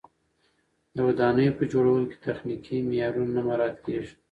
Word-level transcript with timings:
د 0.95 0.97
ودانیو 1.07 1.57
په 1.59 1.63
جوړولو 1.71 2.05
کې 2.11 2.17
تخنیکي 2.27 2.77
معیارونه 2.87 3.31
نه 3.35 3.41
مراعت 3.47 3.77
کېږي. 3.85 4.13